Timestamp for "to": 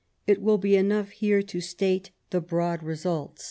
1.43-1.61